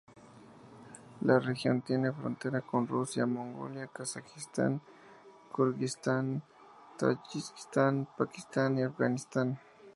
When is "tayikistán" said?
6.97-8.07